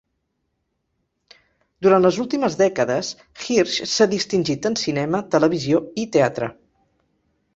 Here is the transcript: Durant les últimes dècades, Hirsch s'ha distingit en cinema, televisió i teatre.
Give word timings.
Durant 1.87 2.03
les 2.05 2.17
últimes 2.23 2.55
dècades, 2.61 3.11
Hirsch 3.43 3.77
s'ha 3.93 4.09
distingit 4.15 4.67
en 4.71 4.79
cinema, 4.85 5.23
televisió 5.37 5.83
i 6.05 6.07
teatre. 6.17 6.49